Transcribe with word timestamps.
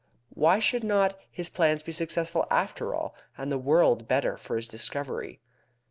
Why 0.33 0.57
should 0.57 0.83
not 0.83 1.15
his 1.29 1.51
plans 1.51 1.83
be 1.83 1.91
successful 1.91 2.47
after 2.49 2.95
all, 2.95 3.13
and 3.37 3.51
the 3.51 3.59
world 3.59 4.07
better 4.07 4.35
for 4.35 4.55
his 4.55 4.67
discovery? 4.67 5.41